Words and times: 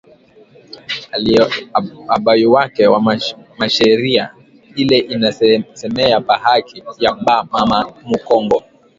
Abayuwake 2.15 2.83
ma 3.59 3.67
sheria 3.77 4.23
ile 4.81 4.97
ina 5.13 5.29
semeya 5.79 6.19
pa 6.27 6.35
haki 6.43 6.77
ya 7.03 7.11
ba 7.25 7.37
mama 7.53 7.79
mu 8.07 8.17
kongo 8.25 8.57